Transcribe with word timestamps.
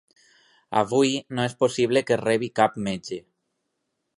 Avui 0.79 1.11
no 1.39 1.45
és 1.49 1.55
possible 1.65 2.03
que 2.07 2.17
la 2.17 2.23
rebi 2.25 2.51
cap 2.61 2.81
metge. 2.89 3.19